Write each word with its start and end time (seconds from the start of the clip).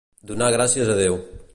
Donar 0.31 0.47
gràcies 0.55 0.91
a 0.95 0.99
Déu. 1.03 1.23